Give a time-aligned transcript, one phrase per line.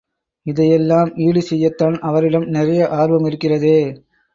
[0.45, 3.79] இதையெல்லாம் ஈடு செய்யத்தான் அவரிடம் நிறைய ஆர்வம் இருக்கிறதே.